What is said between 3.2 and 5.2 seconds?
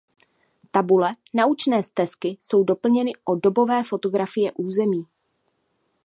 o dobové fotografie území.